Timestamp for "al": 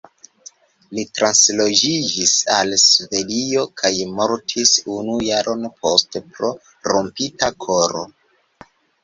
2.55-2.73